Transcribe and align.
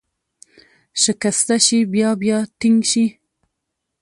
شکسته 1.03 1.55
شي، 1.65 1.79
بیا 1.93 2.09
بیا 2.21 2.37
ټینګ 2.59 2.79
شي. 2.91 3.05